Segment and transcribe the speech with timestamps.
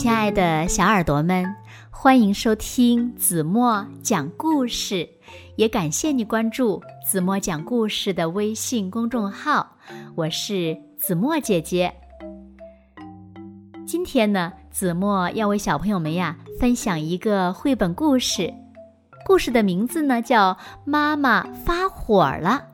[0.00, 1.44] 亲爱的小耳朵们，
[1.90, 5.06] 欢迎收听子墨讲故事，
[5.56, 9.76] 也感谢你关注子墨讲故事的微信公众号。
[10.14, 11.92] 我是子墨姐姐。
[13.86, 18.54] 今天呢，子墨要为小朋友们呀分享一个绘本故事，
[19.26, 20.54] 故事的名字呢叫
[20.86, 22.68] 《妈妈发火了》。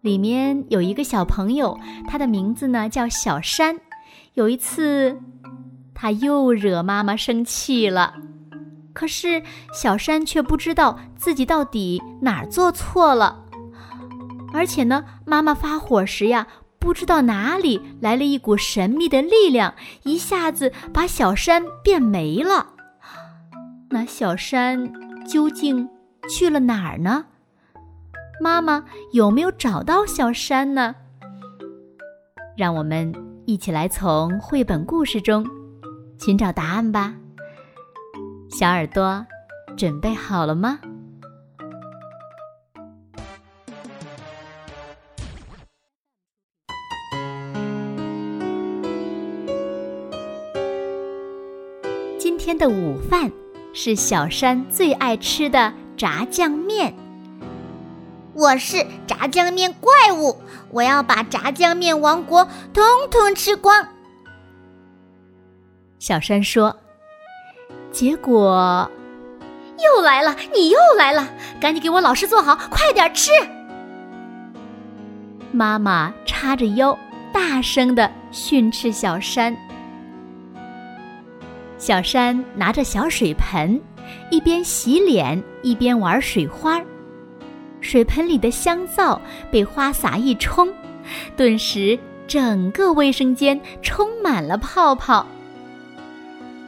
[0.00, 1.78] 里面有一个小朋友，
[2.08, 3.78] 他的名字呢叫小山。
[4.32, 5.20] 有一次，
[6.02, 8.14] 他又惹妈妈生气了，
[8.92, 9.40] 可是
[9.72, 13.44] 小山却不知道自己到底哪儿做错了。
[14.52, 16.48] 而且呢，妈妈发火时呀，
[16.80, 22.70] 不知道哪里来了一股神秘的力量，一下子把小山变没了。
[23.88, 24.92] 那小山
[25.24, 25.88] 究竟
[26.28, 27.26] 去了哪儿呢？
[28.40, 30.96] 妈妈有没有找到小山呢？
[32.56, 33.14] 让我们
[33.46, 35.46] 一起来从绘本故事中
[36.24, 37.14] 寻找答案吧。
[38.48, 39.26] 小耳朵，
[39.76, 40.78] 准备好了吗？
[52.20, 53.32] 今天的午饭
[53.74, 56.94] 是小山最爱吃的炸酱面。
[58.32, 63.88] 我是炸酱面怪物，我要把炸酱面王国统统吃光。
[66.02, 66.76] 小山说
[67.92, 68.90] ：“结果
[69.78, 73.30] 又来了，你又来了，赶紧给我老师坐好，快点吃。”
[75.52, 76.98] 妈妈叉着腰，
[77.32, 79.56] 大声的训斥小山。
[81.78, 83.80] 小山拿着小水盆，
[84.28, 86.84] 一边洗脸一边玩水花儿。
[87.80, 89.20] 水盆里的香皂
[89.52, 90.68] 被花洒一冲，
[91.36, 95.24] 顿时整个卫生间充满了泡泡。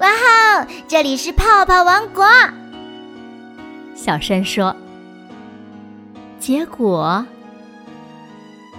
[0.00, 2.24] 哇哦，这里是泡泡王国！
[3.94, 4.74] 小山说。
[6.38, 7.24] 结果，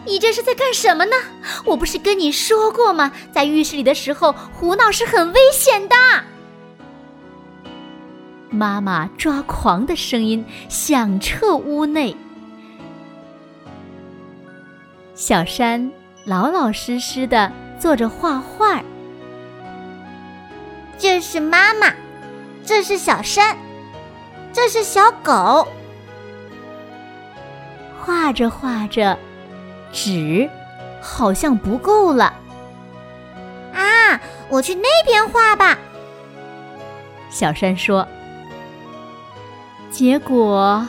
[0.05, 1.15] 你这是在干什么呢？
[1.65, 3.11] 我不是跟你说过吗？
[3.31, 5.95] 在浴室里的时候胡闹是很危险的。
[8.49, 12.15] 妈妈抓狂的声音响彻屋内。
[15.15, 15.91] 小山
[16.25, 18.83] 老老实实的坐着画画。
[20.97, 21.93] 这是妈妈，
[22.65, 23.57] 这是小山，
[24.53, 25.67] 这是小狗。
[28.01, 29.17] 画着画着，
[29.91, 30.49] 纸
[31.01, 32.33] 好像不够了。
[33.73, 34.19] 啊，
[34.49, 35.77] 我去那边画吧。
[37.29, 38.07] 小山说。
[39.91, 40.87] 结果。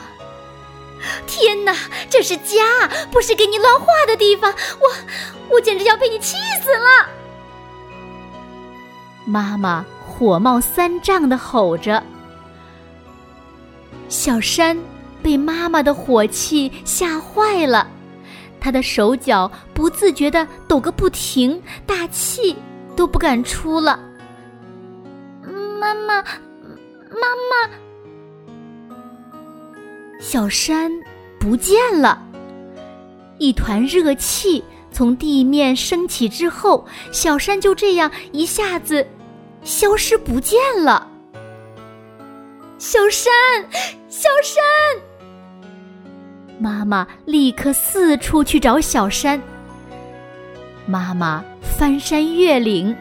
[1.27, 1.75] 天哪，
[2.09, 2.63] 这是家，
[3.11, 4.51] 不是给你乱画的地方！
[4.79, 4.89] 我，
[5.55, 7.09] 我简直要被你气死了！
[9.25, 9.85] 妈妈
[10.17, 12.01] 火冒三丈的吼着。
[14.09, 14.75] 小山
[15.21, 17.87] 被妈妈的火气吓坏了，
[18.59, 22.55] 他的手脚不自觉的抖个不停，大气
[22.95, 23.99] 都不敢出了。
[25.79, 27.69] 妈妈，妈妈。
[30.19, 30.91] 小山
[31.39, 32.19] 不见了，
[33.37, 39.05] 一团热气从地面升起之后，小山就这样一下子
[39.67, 41.05] 消失不见了。
[42.77, 43.33] 小山，
[44.07, 44.63] 小山！
[46.57, 49.41] 妈妈立刻四处去找小山。
[50.85, 52.95] 妈妈翻山越岭，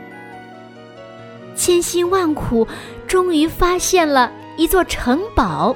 [1.55, 2.67] 千辛万苦，
[3.07, 5.75] 终于发现了一座城堡。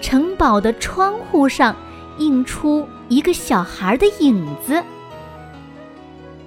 [0.00, 1.76] 城堡的窗户上
[2.16, 4.82] 映出一个小孩的影子。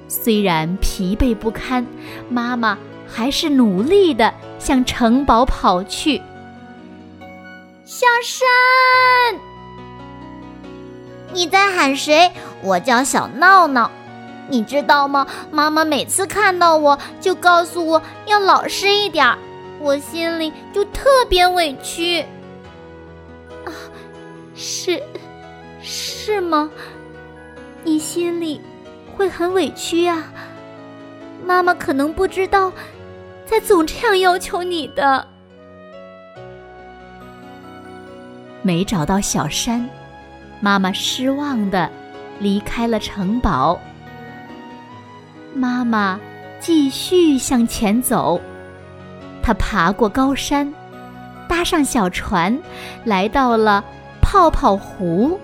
[0.08, 1.86] 虽然疲惫不堪，
[2.30, 6.22] 妈妈还是努力的向城堡跑去。
[7.86, 9.40] 小山，
[11.32, 12.32] 你在喊谁？
[12.62, 13.90] 我叫小闹闹。
[14.50, 15.28] 你知道吗？
[15.52, 19.38] 妈妈每次看到我就告诉我要老实一点儿，
[19.80, 22.22] 我心里就特别委屈。
[23.66, 23.72] 啊，
[24.56, 25.04] 是，
[25.82, 26.70] 是吗？
[27.84, 28.62] 你心里
[29.16, 30.24] 会很委屈呀。
[31.46, 32.72] 妈妈可能不知道，
[33.50, 35.26] 在总这样要求你的。
[38.62, 39.90] 没找到小山，
[40.60, 41.90] 妈妈失望的
[42.40, 43.80] 离开了城堡。
[45.56, 46.20] 妈妈
[46.60, 48.40] 继续向前走，
[49.42, 50.72] 她爬过高山。
[51.48, 52.60] 搭上小船，
[53.06, 53.82] 来到了
[54.22, 55.40] 泡泡湖。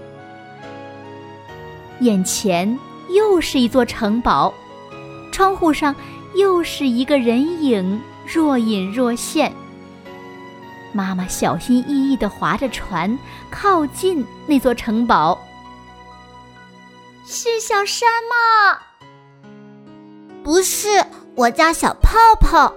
[2.01, 2.77] 眼前
[3.15, 4.53] 又是一座城堡，
[5.31, 5.95] 窗户上
[6.35, 9.53] 又是一个人影，若隐若现。
[10.91, 13.17] 妈妈小心翼翼地划着船，
[13.49, 15.39] 靠近那座城堡。
[17.25, 18.79] 是小山吗？
[20.43, 22.73] 不是，我叫小泡泡。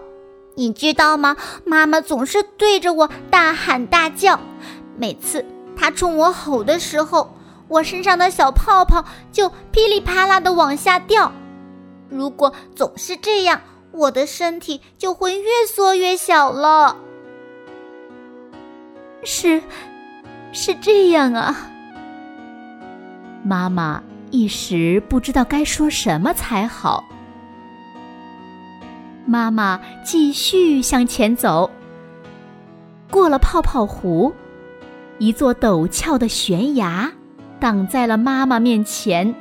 [0.55, 1.37] 你知道吗？
[1.67, 4.41] 妈妈总是对着我大喊大叫，
[4.97, 5.45] 每次
[5.77, 7.35] 她冲我吼的时候，
[7.69, 11.31] 我身上的小泡泡就噼里啪啦的往下掉。
[12.09, 13.61] 如果总是这样，
[13.93, 16.97] 我的身体就会越缩越小了。
[19.25, 19.61] 是，
[20.53, 21.55] 是这样啊。
[23.43, 27.05] 妈妈一时不知道该说什么才好。
[29.25, 31.69] 妈妈继续向前走，
[33.11, 34.33] 过了泡泡湖，
[35.19, 37.13] 一座陡峭的悬崖
[37.59, 39.35] 挡在了妈妈面前。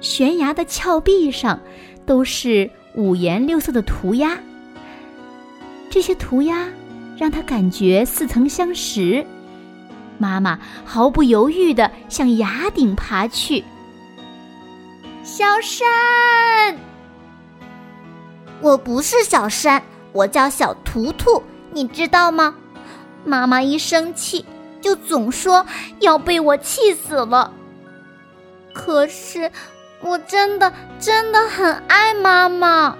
[0.00, 1.60] 悬崖的峭壁上
[2.04, 4.38] 都是五颜六色的涂鸦，
[5.90, 6.68] 这些涂鸦
[7.16, 9.26] 让他感觉似曾相识。
[10.18, 13.64] 妈妈毫不犹豫地向崖顶爬去。
[15.22, 16.78] 小山。
[18.62, 19.82] 我不是小山，
[20.12, 22.54] 我叫小图图，你知道吗？
[23.24, 24.44] 妈妈一生气
[24.80, 25.66] 就总说
[26.00, 27.52] 要被我气死了。
[28.72, 29.50] 可是
[30.06, 32.96] 我真的真的很爱妈妈。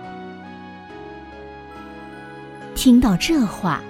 [2.74, 3.80] 听到这话，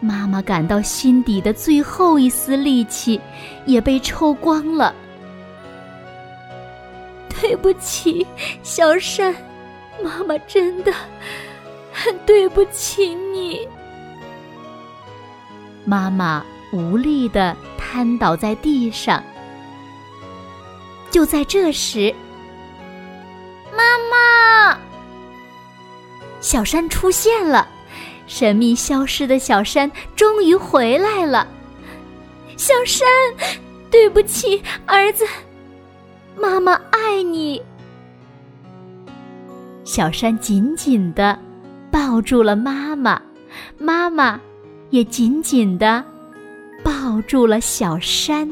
[0.00, 3.20] 妈妈感到心底的最后一丝力气
[3.66, 4.94] 也被抽光了。
[7.28, 8.24] 对不起，
[8.62, 9.34] 小山。
[10.00, 10.92] 妈妈真的
[11.92, 13.66] 很对不起你。
[15.84, 19.20] 妈妈无力的瘫倒在地上。
[21.10, 22.14] 就在这时，
[26.40, 27.68] 小山出现了，
[28.26, 31.46] 神秘消失的小山终于回来了。
[32.56, 33.06] 小山，
[33.90, 35.24] 对不起，儿子，
[36.36, 37.62] 妈妈爱你。
[39.84, 41.38] 小山紧紧地
[41.90, 43.20] 抱住了妈妈，
[43.78, 44.40] 妈妈
[44.90, 46.04] 也紧紧地
[46.84, 48.48] 抱住了小山。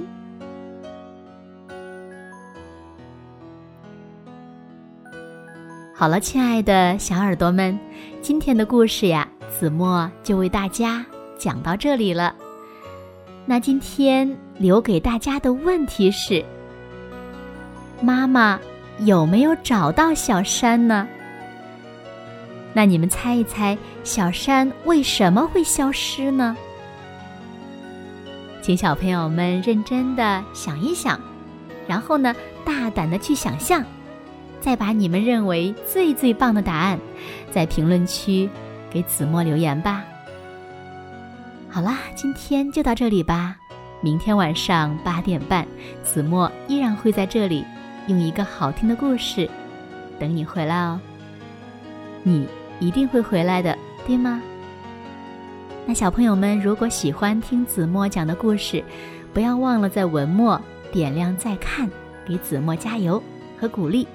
[5.98, 7.78] 好了，亲爱的小耳朵们，
[8.20, 11.02] 今天的故事呀，子墨就为大家
[11.38, 12.34] 讲到这里了。
[13.46, 16.44] 那今天留给大家的问题是：
[18.02, 18.60] 妈妈
[18.98, 21.08] 有没有找到小山呢？
[22.75, 26.54] 那你们猜一猜，小山为什么会消失呢？
[28.60, 31.19] 请小朋友们认真的想一想，
[31.88, 33.82] 然后呢，大胆的去想象，
[34.61, 36.99] 再把你们认为最最棒的答案，
[37.50, 38.49] 在评论区
[38.91, 40.05] 给子墨留言吧。
[41.69, 43.56] 好啦，今天就到这里吧。
[44.00, 45.67] 明天晚上八点半，
[46.03, 47.64] 子墨依然会在这里，
[48.06, 49.49] 用一个好听的故事
[50.19, 51.00] 等你回来哦。
[52.23, 52.47] 你。
[52.79, 53.75] 一定会回来的，
[54.06, 54.38] 对吗？
[55.87, 58.85] 那小朋友们，如果喜欢听子墨讲的故事，
[59.32, 60.61] 不要忘了在文末
[60.93, 61.88] 点亮再看，
[62.26, 63.23] 给子墨加油
[63.59, 64.06] 和鼓励。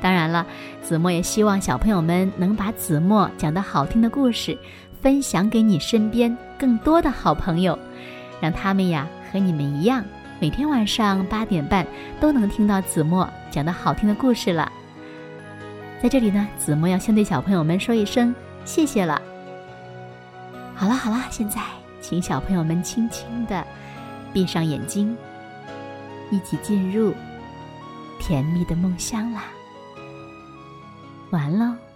[0.00, 0.46] 当然了，
[0.82, 4.56] 子墨也希望小朋友们能把子墨讲的好听的故事
[5.02, 7.78] 分享给你身边更多的好朋友，
[8.40, 10.04] 让他们呀和你们一样，
[10.40, 11.86] 每天晚上八点半
[12.18, 14.72] 都能听到子墨讲的好听的故事了。
[16.02, 19.20] 在这里呢，子墨要先对小朋友们说一声谢谢了。
[20.74, 21.60] 好了好了，现在
[22.00, 23.62] 请小朋友们轻轻的
[24.32, 25.14] 闭上眼睛，
[26.30, 27.12] 一起进入
[28.18, 29.44] 甜蜜的梦乡啦。
[31.30, 31.89] 完了。